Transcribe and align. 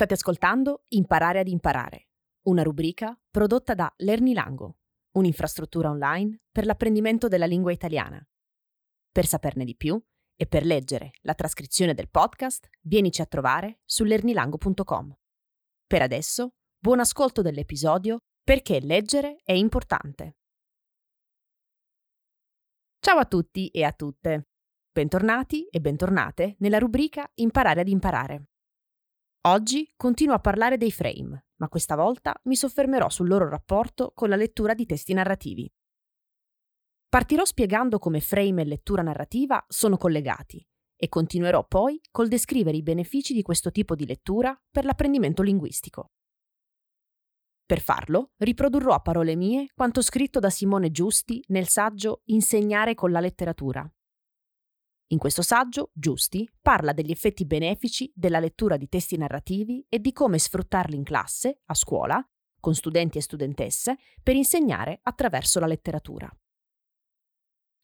State 0.00 0.14
ascoltando 0.14 0.84
Imparare 0.88 1.40
ad 1.40 1.48
imparare, 1.48 2.08
una 2.46 2.62
rubrica 2.62 3.14
prodotta 3.30 3.74
da 3.74 3.92
Lernilango, 3.98 4.78
un'infrastruttura 5.16 5.90
online 5.90 6.40
per 6.50 6.64
l'apprendimento 6.64 7.28
della 7.28 7.44
lingua 7.44 7.70
italiana. 7.70 8.18
Per 9.12 9.26
saperne 9.26 9.66
di 9.66 9.76
più 9.76 10.02
e 10.36 10.46
per 10.46 10.64
leggere 10.64 11.10
la 11.20 11.34
trascrizione 11.34 11.92
del 11.92 12.08
podcast, 12.08 12.70
vienici 12.80 13.20
a 13.20 13.26
trovare 13.26 13.80
su 13.84 14.04
lernilango.com. 14.04 15.18
Per 15.86 16.00
adesso, 16.00 16.54
buon 16.78 17.00
ascolto 17.00 17.42
dell'episodio 17.42 18.20
perché 18.42 18.80
leggere 18.80 19.42
è 19.44 19.52
importante. 19.52 20.38
Ciao 23.00 23.18
a 23.18 23.26
tutti 23.26 23.68
e 23.68 23.84
a 23.84 23.92
tutte. 23.92 24.48
Bentornati 24.90 25.66
e 25.66 25.78
bentornate 25.78 26.56
nella 26.60 26.78
rubrica 26.78 27.30
Imparare 27.34 27.82
ad 27.82 27.88
imparare. 27.88 28.46
Oggi 29.44 29.90
continuo 29.96 30.34
a 30.34 30.38
parlare 30.38 30.76
dei 30.76 30.92
frame, 30.92 31.46
ma 31.56 31.68
questa 31.70 31.96
volta 31.96 32.38
mi 32.44 32.56
soffermerò 32.56 33.08
sul 33.08 33.26
loro 33.26 33.48
rapporto 33.48 34.12
con 34.14 34.28
la 34.28 34.36
lettura 34.36 34.74
di 34.74 34.84
testi 34.84 35.14
narrativi. 35.14 35.66
Partirò 37.08 37.46
spiegando 37.46 37.98
come 37.98 38.20
frame 38.20 38.60
e 38.60 38.64
lettura 38.66 39.00
narrativa 39.00 39.64
sono 39.66 39.96
collegati 39.96 40.62
e 40.94 41.08
continuerò 41.08 41.66
poi 41.66 41.98
col 42.10 42.28
descrivere 42.28 42.76
i 42.76 42.82
benefici 42.82 43.32
di 43.32 43.40
questo 43.40 43.70
tipo 43.70 43.94
di 43.94 44.04
lettura 44.04 44.54
per 44.70 44.84
l'apprendimento 44.84 45.40
linguistico. 45.40 46.10
Per 47.64 47.80
farlo, 47.80 48.32
riprodurrò 48.36 48.92
a 48.92 49.00
parole 49.00 49.36
mie 49.36 49.68
quanto 49.74 50.02
scritto 50.02 50.38
da 50.38 50.50
Simone 50.50 50.90
Giusti 50.90 51.42
nel 51.46 51.66
saggio 51.66 52.20
Insegnare 52.26 52.94
con 52.94 53.10
la 53.10 53.20
letteratura, 53.20 53.90
in 55.12 55.18
questo 55.18 55.42
saggio, 55.42 55.90
Giusti 55.92 56.48
parla 56.60 56.92
degli 56.92 57.10
effetti 57.10 57.44
benefici 57.44 58.12
della 58.14 58.38
lettura 58.38 58.76
di 58.76 58.88
testi 58.88 59.16
narrativi 59.16 59.84
e 59.88 59.98
di 59.98 60.12
come 60.12 60.38
sfruttarli 60.38 60.94
in 60.94 61.02
classe, 61.02 61.62
a 61.64 61.74
scuola, 61.74 62.24
con 62.60 62.74
studenti 62.76 63.18
e 63.18 63.22
studentesse, 63.22 63.98
per 64.22 64.36
insegnare 64.36 65.00
attraverso 65.02 65.58
la 65.58 65.66
letteratura. 65.66 66.32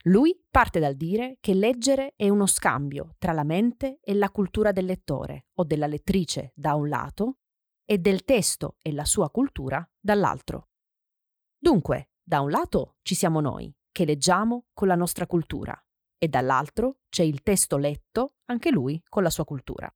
Lui 0.05 0.41
parte 0.49 0.79
dal 0.79 0.95
dire 0.95 1.39
che 1.41 1.53
leggere 1.53 2.13
è 2.15 2.29
uno 2.29 2.47
scambio 2.47 3.17
tra 3.19 3.33
la 3.33 3.43
mente 3.43 3.99
e 4.03 4.15
la 4.15 4.31
cultura 4.31 4.71
del 4.71 4.85
lettore 4.85 5.47
o 5.55 5.65
della 5.65 5.89
lettrice 5.89 6.53
da 6.55 6.75
un 6.75 6.89
lato 6.89 7.39
e 7.85 7.99
del 7.99 8.23
testo 8.23 8.77
e 8.81 8.93
la 8.93 9.05
sua 9.05 9.31
cultura 9.31 9.85
dall'altro. 9.99 10.69
Dunque, 11.59 12.11
da 12.23 12.41
un 12.41 12.51
lato 12.51 12.99
ci 13.03 13.17
siamo 13.17 13.41
noi, 13.41 13.75
che 13.91 14.05
leggiamo 14.05 14.67
con 14.73 14.87
la 14.87 14.95
nostra 14.95 15.27
cultura, 15.27 15.77
e 16.19 16.29
dall'altro 16.29 17.01
c'è 17.09 17.23
il 17.23 17.43
testo 17.43 17.77
letto, 17.77 18.37
anche 18.47 18.71
lui 18.71 19.03
con 19.09 19.23
la 19.23 19.31
sua 19.31 19.45
cultura. 19.45 19.93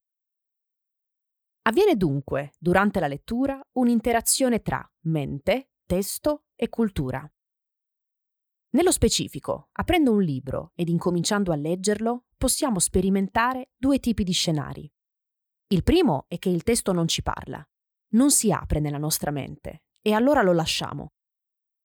Avviene 1.62 1.96
dunque, 1.96 2.52
durante 2.58 3.00
la 3.00 3.06
lettura, 3.06 3.60
un'interazione 3.72 4.62
tra 4.62 4.88
mente, 5.02 5.70
testo 5.84 6.44
e 6.54 6.68
cultura. 6.68 7.30
Nello 8.70 8.92
specifico, 8.92 9.68
aprendo 9.72 10.12
un 10.12 10.22
libro 10.22 10.72
ed 10.74 10.88
incominciando 10.88 11.52
a 11.52 11.56
leggerlo, 11.56 12.26
possiamo 12.36 12.78
sperimentare 12.78 13.70
due 13.76 13.98
tipi 13.98 14.24
di 14.24 14.32
scenari. 14.32 14.90
Il 15.68 15.82
primo 15.82 16.24
è 16.28 16.38
che 16.38 16.48
il 16.48 16.62
testo 16.62 16.92
non 16.92 17.08
ci 17.08 17.22
parla, 17.22 17.64
non 18.14 18.30
si 18.30 18.50
apre 18.50 18.80
nella 18.80 18.98
nostra 18.98 19.30
mente 19.30 19.84
e 20.00 20.12
allora 20.12 20.42
lo 20.42 20.52
lasciamo. 20.52 21.12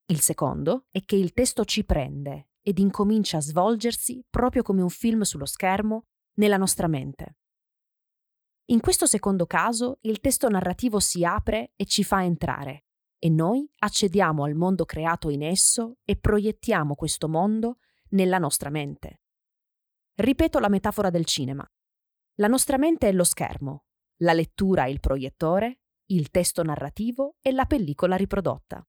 Il 0.07 0.21
secondo 0.21 0.85
è 0.91 1.03
che 1.03 1.15
il 1.15 1.33
testo 1.33 1.65
ci 1.65 1.83
prende 1.83 2.49
ed 2.67 2.79
incomincia 2.79 3.37
a 3.37 3.41
svolgersi 3.41 4.25
proprio 4.27 4.63
come 4.63 4.81
un 4.81 4.89
film 4.89 5.21
sullo 5.21 5.45
schermo 5.45 6.05
nella 6.37 6.57
nostra 6.57 6.87
mente. 6.87 7.37
In 8.69 8.79
questo 8.79 9.05
secondo 9.05 9.45
caso 9.45 9.99
il 10.01 10.19
testo 10.19 10.49
narrativo 10.49 10.99
si 10.99 11.23
apre 11.23 11.73
e 11.75 11.85
ci 11.85 12.03
fa 12.03 12.23
entrare 12.23 12.85
e 13.19 13.29
noi 13.29 13.69
accediamo 13.77 14.43
al 14.43 14.55
mondo 14.55 14.83
creato 14.83 15.29
in 15.29 15.43
esso 15.43 15.97
e 16.03 16.17
proiettiamo 16.17 16.95
questo 16.95 17.29
mondo 17.29 17.77
nella 18.09 18.39
nostra 18.39 18.71
mente. 18.71 19.21
Ripeto 20.15 20.57
la 20.57 20.69
metafora 20.69 21.11
del 21.11 21.25
cinema. 21.25 21.63
La 22.37 22.47
nostra 22.47 22.79
mente 22.79 23.07
è 23.07 23.11
lo 23.11 23.23
schermo, 23.23 23.85
la 24.21 24.33
lettura 24.33 24.85
è 24.85 24.89
il 24.89 24.99
proiettore, 24.99 25.81
il 26.07 26.31
testo 26.31 26.63
narrativo 26.63 27.35
è 27.41 27.51
la 27.51 27.65
pellicola 27.65 28.15
riprodotta. 28.15 28.83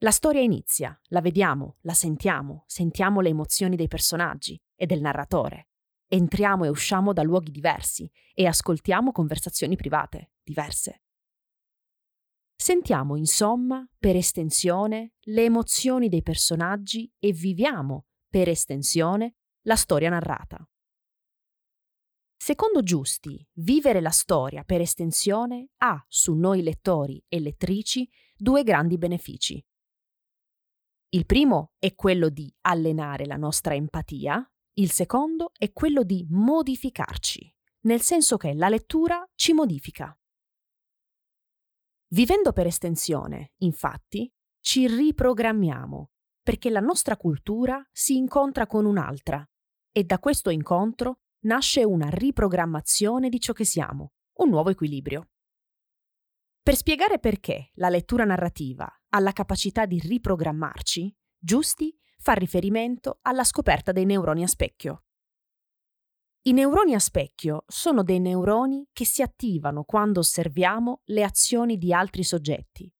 La 0.00 0.10
storia 0.10 0.42
inizia, 0.42 0.98
la 1.08 1.22
vediamo, 1.22 1.78
la 1.80 1.94
sentiamo, 1.94 2.64
sentiamo 2.66 3.22
le 3.22 3.30
emozioni 3.30 3.76
dei 3.76 3.88
personaggi 3.88 4.60
e 4.74 4.84
del 4.84 5.00
narratore. 5.00 5.68
Entriamo 6.06 6.64
e 6.64 6.68
usciamo 6.68 7.14
da 7.14 7.22
luoghi 7.22 7.50
diversi 7.50 8.10
e 8.34 8.46
ascoltiamo 8.46 9.10
conversazioni 9.10 9.74
private 9.74 10.32
diverse. 10.42 11.00
Sentiamo, 12.54 13.16
insomma, 13.16 13.88
per 13.98 14.16
estensione, 14.16 15.14
le 15.20 15.44
emozioni 15.44 16.10
dei 16.10 16.22
personaggi 16.22 17.10
e 17.18 17.32
viviamo, 17.32 18.04
per 18.28 18.50
estensione, 18.50 19.36
la 19.62 19.76
storia 19.76 20.10
narrata. 20.10 20.68
Secondo 22.36 22.82
Giusti, 22.82 23.44
vivere 23.54 24.02
la 24.02 24.10
storia 24.10 24.62
per 24.62 24.82
estensione 24.82 25.70
ha 25.78 26.04
su 26.06 26.34
noi 26.34 26.62
lettori 26.62 27.24
e 27.28 27.40
lettrici 27.40 28.06
due 28.36 28.62
grandi 28.62 28.98
benefici. 28.98 29.64
Il 31.16 31.24
primo 31.24 31.72
è 31.78 31.94
quello 31.94 32.28
di 32.28 32.54
allenare 32.60 33.24
la 33.24 33.36
nostra 33.36 33.74
empatia, 33.74 34.46
il 34.74 34.90
secondo 34.90 35.52
è 35.56 35.72
quello 35.72 36.02
di 36.02 36.26
modificarci, 36.28 37.50
nel 37.84 38.02
senso 38.02 38.36
che 38.36 38.52
la 38.52 38.68
lettura 38.68 39.26
ci 39.34 39.54
modifica. 39.54 40.14
Vivendo 42.08 42.52
per 42.52 42.66
estensione, 42.66 43.52
infatti, 43.60 44.30
ci 44.60 44.86
riprogrammiamo, 44.86 46.10
perché 46.42 46.68
la 46.68 46.80
nostra 46.80 47.16
cultura 47.16 47.82
si 47.90 48.16
incontra 48.16 48.66
con 48.66 48.84
un'altra 48.84 49.42
e 49.90 50.04
da 50.04 50.18
questo 50.18 50.50
incontro 50.50 51.20
nasce 51.44 51.82
una 51.82 52.10
riprogrammazione 52.10 53.30
di 53.30 53.40
ciò 53.40 53.54
che 53.54 53.64
siamo, 53.64 54.12
un 54.40 54.50
nuovo 54.50 54.68
equilibrio. 54.68 55.30
Per 56.60 56.76
spiegare 56.76 57.18
perché 57.18 57.70
la 57.76 57.88
lettura 57.88 58.24
narrativa 58.24 58.86
ha 59.16 59.20
la 59.20 59.32
capacità 59.32 59.86
di 59.86 59.98
riprogrammarci, 59.98 61.14
Giusti 61.38 61.98
fa 62.18 62.34
riferimento 62.34 63.18
alla 63.22 63.44
scoperta 63.44 63.90
dei 63.90 64.04
neuroni 64.04 64.42
a 64.42 64.46
specchio. 64.46 65.04
I 66.42 66.52
neuroni 66.52 66.94
a 66.94 66.98
specchio 66.98 67.64
sono 67.66 68.02
dei 68.02 68.20
neuroni 68.20 68.88
che 68.92 69.06
si 69.06 69.22
attivano 69.22 69.84
quando 69.84 70.20
osserviamo 70.20 71.00
le 71.06 71.24
azioni 71.24 71.78
di 71.78 71.94
altri 71.94 72.22
soggetti. 72.24 72.92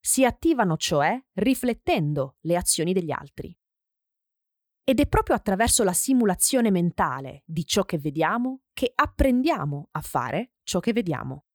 Si 0.00 0.24
attivano 0.24 0.76
cioè 0.76 1.20
riflettendo 1.34 2.36
le 2.42 2.56
azioni 2.56 2.92
degli 2.92 3.10
altri. 3.10 3.54
Ed 4.84 5.00
è 5.00 5.08
proprio 5.08 5.34
attraverso 5.34 5.82
la 5.82 5.92
simulazione 5.92 6.70
mentale 6.70 7.42
di 7.44 7.66
ciò 7.66 7.84
che 7.84 7.98
vediamo 7.98 8.62
che 8.72 8.92
apprendiamo 8.94 9.88
a 9.90 10.00
fare 10.02 10.52
ciò 10.62 10.78
che 10.78 10.92
vediamo. 10.92 11.46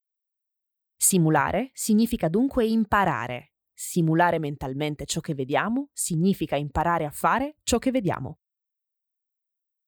Simulare 0.97 1.71
significa 1.73 2.27
dunque 2.27 2.65
imparare. 2.65 3.52
Simulare 3.73 4.39
mentalmente 4.39 5.05
ciò 5.05 5.19
che 5.19 5.33
vediamo 5.33 5.89
significa 5.93 6.55
imparare 6.55 7.05
a 7.05 7.11
fare 7.11 7.57
ciò 7.63 7.79
che 7.79 7.91
vediamo. 7.91 8.39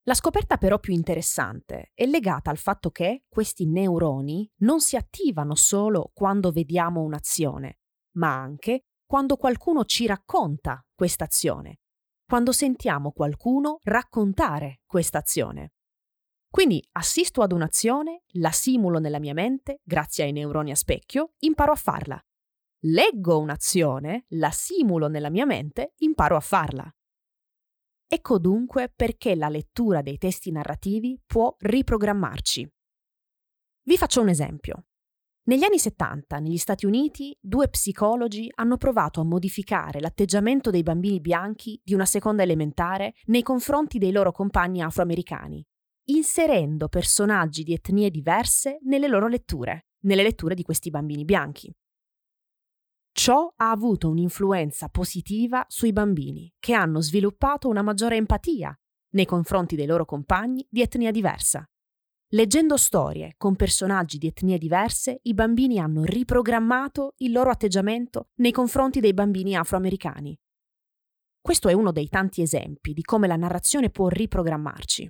La 0.08 0.14
scoperta 0.14 0.58
però 0.58 0.78
più 0.80 0.94
interessante 0.94 1.92
è 1.96 2.06
legata 2.06 2.52
al 2.52 2.58
fatto 2.58 2.92
che 2.92 3.24
questi 3.28 3.66
neuroni 3.66 4.48
non 4.58 4.80
si 4.80 4.96
attivano 4.96 5.56
solo 5.56 6.12
quando 6.14 6.52
vediamo 6.52 7.02
un'azione, 7.02 7.80
ma 8.18 8.40
anche 8.40 8.86
quando 9.06 9.36
qualcuno 9.36 9.84
ci 9.86 10.06
racconta 10.06 10.86
questa 10.94 11.24
azione, 11.24 11.80
quando 12.24 12.52
sentiamo 12.52 13.12
qualcuno 13.12 13.80
raccontare 13.84 14.82
questa 14.86 15.18
azione. 15.20 15.74
Quindi 16.50 16.88
assisto 16.94 17.42
ad 17.42 17.52
un'azione, 17.52 18.24
la 18.34 18.52
simulo 18.52 19.00
nella 19.00 19.20
mia 19.20 19.34
mente, 19.34 19.82
grazie 19.84 20.24
ai 20.24 20.32
neuroni 20.32 20.72
a 20.72 20.76
specchio, 20.76 21.34
imparo 21.40 21.72
a 21.72 21.76
farla. 21.76 22.26
Leggo 22.88 23.40
un'azione, 23.40 24.26
la 24.30 24.52
simulo 24.52 25.08
nella 25.08 25.32
mia 25.32 25.46
mente, 25.46 25.94
imparo 25.98 26.36
a 26.36 26.40
farla. 26.40 26.88
Ecco 28.08 28.38
dunque 28.38 28.94
perché 28.96 29.34
la 29.34 29.50
lettura 29.50 30.04
dei 30.04 30.20
testi 30.20 30.52
narrativi 30.52 31.20
può 31.26 31.56
riprogrammarci. 31.58 32.72
Vi 33.88 33.98
faccio 33.98 34.22
un 34.22 34.30
esempio. 34.30 34.86
Negli 35.46 35.64
anni 35.64 35.80
70, 35.80 36.38
negli 36.38 36.58
Stati 36.58 36.86
Uniti, 36.86 37.36
due 37.42 37.70
psicologi 37.70 38.52
hanno 38.54 38.78
provato 38.78 39.20
a 39.20 39.26
modificare 39.26 40.00
l'atteggiamento 40.00 40.70
dei 40.70 40.84
bambini 40.84 41.20
bianchi 41.20 41.80
di 41.84 41.96
una 41.96 42.06
seconda 42.06 42.44
elementare 42.44 43.14
nei 43.26 43.42
confronti 43.42 43.98
dei 43.98 44.12
loro 44.12 44.32
compagni 44.32 44.84
afroamericani, 44.84 45.66
inserendo 46.10 46.88
personaggi 46.88 47.64
di 47.64 47.74
etnie 47.74 48.12
diverse 48.12 48.78
nelle 48.84 49.08
loro 49.08 49.28
letture, 49.28 49.88
nelle 50.02 50.22
letture 50.22 50.54
di 50.54 50.64
questi 50.64 50.92
bambini 50.92 51.26
bianchi. 51.26 51.76
Ciò 53.18 53.54
ha 53.56 53.72
avuto 53.72 54.10
un'influenza 54.10 54.90
positiva 54.90 55.64
sui 55.70 55.94
bambini, 55.94 56.54
che 56.60 56.74
hanno 56.74 57.00
sviluppato 57.00 57.70
una 57.70 57.82
maggiore 57.82 58.18
empatia 58.18 58.78
nei 59.12 59.26
confronti 59.26 59.78
dei 59.78 59.86
loro 59.86 60.04
compagni 60.04 60.68
di 60.70 60.82
etnia 60.82 61.12
diversa. 61.12 61.66
Leggendo 62.34 62.76
storie 62.76 63.36
con 63.38 63.56
personaggi 63.56 64.18
di 64.18 64.28
etnie 64.28 64.58
diverse, 64.58 65.20
i 65.24 65.34
bambini 65.34 65.80
hanno 65.80 66.04
riprogrammato 66.04 67.14
il 67.20 67.32
loro 67.32 67.52
atteggiamento 67.52 68.32
nei 68.42 68.52
confronti 68.52 69.00
dei 69.00 69.14
bambini 69.14 69.56
afroamericani. 69.56 70.38
Questo 71.40 71.70
è 71.70 71.74
uno 71.74 71.94
dei 71.94 72.10
tanti 72.10 72.42
esempi 72.42 72.92
di 72.92 73.02
come 73.02 73.28
la 73.28 73.38
narrazione 73.38 73.92
può 73.92 74.10
riprogrammarci. 74.10 75.10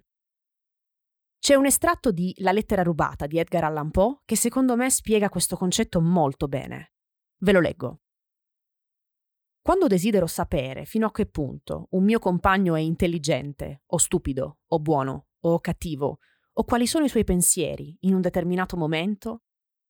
C'è 1.40 1.56
un 1.56 1.66
estratto 1.66 2.12
di 2.12 2.36
La 2.38 2.52
lettera 2.52 2.84
rubata 2.84 3.26
di 3.26 3.40
Edgar 3.40 3.64
Allan 3.64 3.90
Poe 3.90 4.20
che 4.26 4.36
secondo 4.36 4.76
me 4.76 4.92
spiega 4.92 5.30
questo 5.30 5.56
concetto 5.58 6.00
molto 6.00 6.48
bene. 6.48 6.92
Ve 7.46 7.52
lo 7.52 7.60
leggo. 7.60 8.00
Quando 9.62 9.86
desidero 9.86 10.26
sapere 10.26 10.86
fino 10.86 11.06
a 11.06 11.12
che 11.12 11.28
punto 11.28 11.90
un 11.92 12.04
mio 12.04 12.18
compagno 12.18 12.74
è 12.74 12.80
intelligente, 12.80 13.84
o 13.86 13.98
stupido, 13.98 14.62
o 14.66 14.80
buono, 14.80 15.28
o 15.42 15.60
cattivo, 15.60 16.18
o 16.54 16.64
quali 16.64 16.88
sono 16.88 17.06
i 17.06 17.10
suoi 17.10 17.24
pensieri 17.24 17.96
in 18.02 18.16
un 18.16 18.22
determinato 18.22 18.78
momento, 18.78 19.44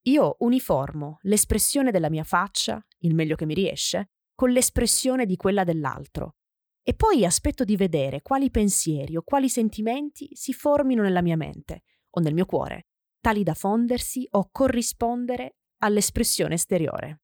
io 0.08 0.36
uniformo 0.40 1.20
l'espressione 1.22 1.92
della 1.92 2.10
mia 2.10 2.26
faccia, 2.26 2.86
il 3.00 3.16
meglio 3.16 3.38
che 3.38 3.46
mi 3.46 3.54
riesce, 3.54 4.10
con 4.36 4.50
l'espressione 4.50 5.26
di 5.26 5.38
quella 5.38 5.64
dell'altro. 5.64 6.36
E 6.84 6.94
poi 6.94 7.24
aspetto 7.24 7.64
di 7.64 7.78
vedere 7.78 8.22
quali 8.22 8.52
pensieri 8.52 9.16
o 9.16 9.24
quali 9.24 9.48
sentimenti 9.48 10.28
si 10.34 10.52
formino 10.52 11.04
nella 11.04 11.22
mia 11.22 11.38
mente 11.38 11.84
o 12.10 12.20
nel 12.20 12.34
mio 12.34 12.46
cuore, 12.46 12.88
tali 13.22 13.44
da 13.44 13.54
fondersi 13.54 14.28
o 14.32 14.50
corrispondere 14.52 15.56
all'espressione 15.78 16.56
esteriore. 16.56 17.22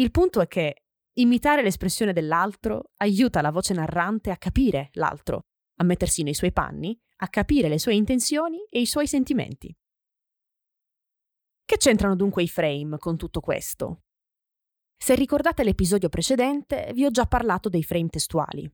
Il 0.00 0.10
punto 0.10 0.40
è 0.40 0.46
che 0.46 0.84
imitare 1.14 1.62
l'espressione 1.62 2.12
dell'altro 2.12 2.92
aiuta 2.98 3.40
la 3.40 3.50
voce 3.50 3.74
narrante 3.74 4.30
a 4.30 4.36
capire 4.36 4.90
l'altro, 4.92 5.46
a 5.80 5.84
mettersi 5.84 6.22
nei 6.22 6.34
suoi 6.34 6.52
panni 6.52 6.98
a 7.20 7.28
capire 7.28 7.68
le 7.68 7.78
sue 7.78 7.94
intenzioni 7.94 8.64
e 8.70 8.80
i 8.80 8.86
suoi 8.86 9.08
sentimenti. 9.08 9.74
Che 11.64 11.76
c'entrano 11.76 12.14
dunque 12.14 12.42
i 12.42 12.48
frame 12.48 12.98
con 12.98 13.16
tutto 13.16 13.40
questo? 13.40 14.04
Se 14.96 15.14
ricordate 15.14 15.64
l'episodio 15.64 16.08
precedente, 16.08 16.92
vi 16.94 17.04
ho 17.04 17.10
già 17.10 17.26
parlato 17.26 17.68
dei 17.68 17.82
frame 17.82 18.08
testuali. 18.08 18.70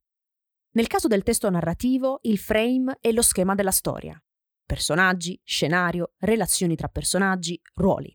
Nel 0.72 0.86
caso 0.86 1.08
del 1.08 1.22
testo 1.22 1.48
narrativo, 1.50 2.18
il 2.22 2.38
frame 2.38 2.98
è 3.00 3.12
lo 3.12 3.22
schema 3.22 3.54
della 3.54 3.70
storia. 3.70 4.22
Personaggi, 4.64 5.40
scenario, 5.44 6.14
relazioni 6.18 6.76
tra 6.76 6.88
personaggi, 6.88 7.60
ruoli. 7.74 8.14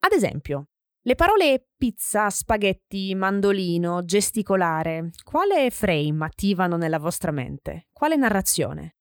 Ad 0.00 0.12
esempio, 0.12 0.71
le 1.04 1.16
parole 1.16 1.70
pizza, 1.76 2.30
spaghetti, 2.30 3.12
mandolino, 3.16 4.04
gesticolare, 4.04 5.10
quale 5.24 5.68
frame 5.70 6.24
attivano 6.24 6.76
nella 6.76 7.00
vostra 7.00 7.32
mente? 7.32 7.88
Quale 7.92 8.14
narrazione? 8.14 8.98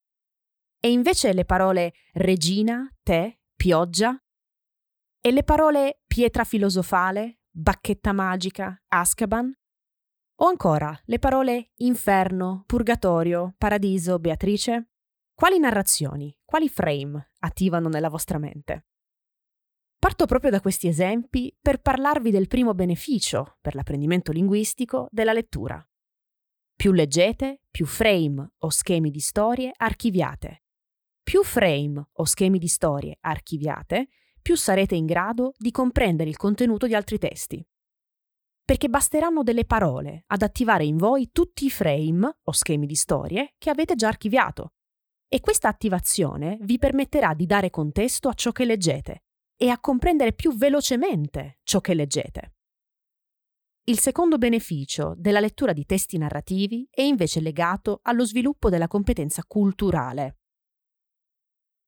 E 0.80 0.92
invece 0.92 1.32
le 1.32 1.46
parole 1.46 1.94
regina, 2.14 2.90
tè, 3.04 3.32
pioggia? 3.56 4.20
E 5.24 5.32
le 5.32 5.44
parole 5.44 6.02
pietra 6.08 6.44
filosofale, 6.44 7.42
bacchetta 7.52 8.14
magica, 8.14 8.76
Azkaban? 8.88 9.54
O 10.40 10.48
ancora 10.48 11.00
le 11.06 11.20
parole 11.20 11.70
inferno, 11.76 12.64
purgatorio, 12.66 13.54
paradiso, 13.60 14.18
Beatrice? 14.18 14.90
Quali 15.36 15.60
narrazioni, 15.60 16.36
quali 16.44 16.68
frame 16.68 17.34
attivano 17.42 17.90
nella 17.90 18.10
vostra 18.10 18.40
mente? 18.40 18.88
Parto 20.02 20.26
proprio 20.26 20.50
da 20.50 20.62
questi 20.62 20.88
esempi 20.88 21.56
per 21.62 21.80
parlarvi 21.80 22.32
del 22.32 22.48
primo 22.48 22.74
beneficio 22.74 23.58
per 23.62 23.76
l'apprendimento 23.76 24.32
linguistico 24.32 25.06
della 25.12 25.32
lettura. 25.32 25.80
Più 26.76 26.92
leggete, 26.92 27.62
più 27.70 27.86
frame 27.86 28.54
o 28.58 28.70
schemi 28.72 29.12
di 29.12 29.20
storie 29.20 29.72
archiviate, 29.76 30.64
più 31.22 31.44
frame 31.44 32.04
o 32.14 32.26
schemi 32.26 32.58
di 32.58 32.68
storie 32.68 33.16
archiviate, 33.20 34.08
più 34.42 34.56
sarete 34.56 34.96
in 34.96 35.06
grado 35.06 35.52
di 35.56 35.70
comprendere 35.70 36.32
il 36.32 36.38
contenuto 36.38 36.88
di 36.88 36.96
altri 36.96 37.20
testi. 37.20 37.64
Perché 38.66 38.90
basteranno 38.90 39.44
delle 39.44 39.66
parole 39.66 40.24
ad 40.26 40.42
attivare 40.42 40.84
in 40.84 40.98
voi 40.98 41.30
tutti 41.32 41.66
i 41.66 41.70
frame 41.70 42.40
o 42.42 42.52
schemi 42.52 42.88
di 42.88 42.96
storie 42.96 43.54
che 43.60 43.70
avete 43.70 43.94
già 43.94 44.08
archiviato. 44.08 44.74
E 45.28 45.42
questa 45.42 45.68
attivazione 45.68 46.58
vi 46.62 46.80
permetterà 46.80 47.36
di 47.36 47.46
dare 47.46 47.70
contesto 47.70 48.30
a 48.30 48.34
ciò 48.34 48.52
che 48.52 48.66
leggete 48.66 49.26
e 49.62 49.70
a 49.70 49.80
comprendere 49.80 50.34
più 50.34 50.56
velocemente 50.58 51.60
ciò 51.62 51.82
che 51.82 51.94
leggete. 51.94 52.56
Il 53.84 54.00
secondo 54.00 54.40
beneficio 54.40 55.14
della 55.16 55.40
lettura 55.40 55.72
di 55.72 55.86
testi 55.86 56.18
narrativi 56.18 56.88
è 56.90 57.04
invece 57.04 57.42
legato 57.42 58.00
allo 58.02 58.26
sviluppo 58.26 58.70
della 58.70 58.88
competenza 58.88 59.44
culturale. 59.46 60.40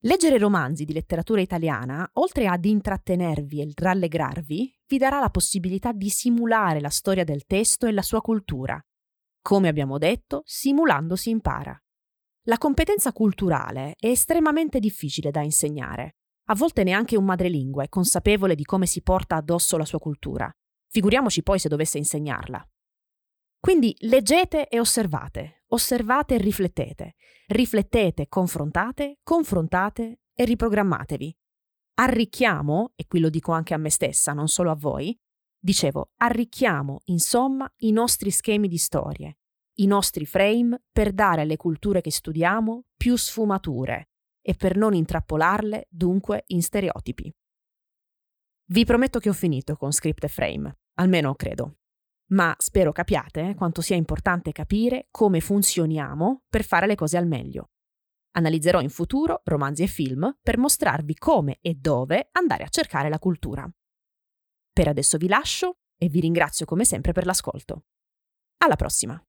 Leggere 0.04 0.38
romanzi 0.38 0.84
di 0.84 0.92
letteratura 0.92 1.40
italiana, 1.40 2.08
oltre 2.12 2.46
ad 2.46 2.64
intrattenervi 2.64 3.60
e 3.60 3.72
rallegrarvi, 3.74 4.80
vi 4.86 4.98
darà 4.98 5.18
la 5.18 5.30
possibilità 5.30 5.90
di 5.90 6.10
simulare 6.10 6.80
la 6.80 6.90
storia 6.90 7.24
del 7.24 7.44
testo 7.44 7.88
e 7.88 7.92
la 7.92 8.02
sua 8.02 8.20
cultura. 8.20 8.80
Come 9.42 9.66
abbiamo 9.66 9.98
detto, 9.98 10.42
simulando 10.44 11.16
si 11.16 11.30
impara. 11.30 11.76
La 12.42 12.58
competenza 12.58 13.12
culturale 13.12 13.96
è 13.98 14.06
estremamente 14.06 14.78
difficile 14.78 15.32
da 15.32 15.42
insegnare. 15.42 16.18
A 16.48 16.54
volte 16.54 16.82
neanche 16.82 17.16
un 17.16 17.24
madrelingua 17.24 17.84
è 17.84 17.88
consapevole 17.88 18.54
di 18.54 18.64
come 18.64 18.84
si 18.84 19.00
porta 19.00 19.36
addosso 19.36 19.78
la 19.78 19.86
sua 19.86 19.98
cultura. 19.98 20.54
Figuriamoci 20.90 21.42
poi 21.42 21.58
se 21.58 21.70
dovesse 21.70 21.96
insegnarla. 21.96 22.62
Quindi 23.58 23.96
leggete 24.00 24.68
e 24.68 24.78
osservate, 24.78 25.62
osservate 25.68 26.34
e 26.34 26.38
riflettete, 26.38 27.14
riflettete, 27.46 28.28
confrontate, 28.28 29.20
confrontate 29.22 30.20
e 30.34 30.44
riprogrammatevi. 30.44 31.34
Arricchiamo, 31.94 32.92
e 32.94 33.06
qui 33.06 33.20
lo 33.20 33.30
dico 33.30 33.52
anche 33.52 33.72
a 33.72 33.78
me 33.78 33.88
stessa, 33.88 34.34
non 34.34 34.48
solo 34.48 34.70
a 34.70 34.76
voi, 34.76 35.18
dicevo, 35.58 36.10
arricchiamo, 36.16 37.00
insomma, 37.06 37.72
i 37.78 37.90
nostri 37.90 38.30
schemi 38.30 38.68
di 38.68 38.76
storie, 38.76 39.38
i 39.76 39.86
nostri 39.86 40.26
frame 40.26 40.82
per 40.92 41.14
dare 41.14 41.40
alle 41.40 41.56
culture 41.56 42.02
che 42.02 42.10
studiamo 42.10 42.84
più 42.98 43.16
sfumature 43.16 44.08
e 44.44 44.54
per 44.54 44.76
non 44.76 44.94
intrappolarle 44.94 45.86
dunque 45.88 46.44
in 46.48 46.62
stereotipi. 46.62 47.32
Vi 48.66 48.84
prometto 48.84 49.18
che 49.18 49.30
ho 49.30 49.34
finito 49.34 49.76
con 49.76 49.92
script 49.92 50.24
e 50.24 50.28
frame, 50.28 50.78
almeno 50.94 51.34
credo 51.34 51.76
ma 52.26 52.54
spero 52.58 52.92
capiate 52.92 53.54
quanto 53.54 53.80
sia 53.80 53.96
importante 53.96 54.52
capire 54.52 55.08
come 55.10 55.40
funzioniamo 55.40 56.44
per 56.48 56.64
fare 56.64 56.86
le 56.86 56.94
cose 56.94 57.16
al 57.16 57.26
meglio. 57.26 57.70
Analizzerò 58.36 58.80
in 58.80 58.90
futuro 58.90 59.42
romanzi 59.44 59.82
e 59.82 59.86
film 59.86 60.38
per 60.42 60.58
mostrarvi 60.58 61.14
come 61.14 61.58
e 61.60 61.74
dove 61.74 62.28
andare 62.32 62.64
a 62.64 62.68
cercare 62.68 63.08
la 63.08 63.18
cultura. 63.18 63.68
Per 64.72 64.88
adesso 64.88 65.18
vi 65.18 65.28
lascio 65.28 65.78
e 65.96 66.08
vi 66.08 66.20
ringrazio 66.20 66.66
come 66.66 66.84
sempre 66.84 67.12
per 67.12 67.26
l'ascolto. 67.26 67.84
Alla 68.58 68.76
prossima! 68.76 69.22